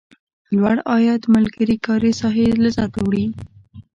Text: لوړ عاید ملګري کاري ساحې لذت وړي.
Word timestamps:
لوړ 0.55 0.77
عاید 0.89 1.21
ملګري 1.35 1.77
کاري 1.85 2.11
ساحې 2.19 2.45
لذت 2.63 2.91
وړي. 2.99 3.25